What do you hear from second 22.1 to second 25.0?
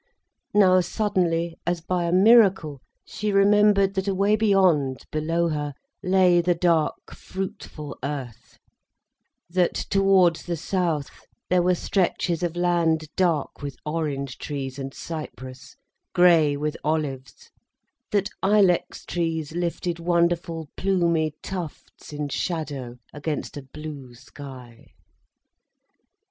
in shadow against a blue sky.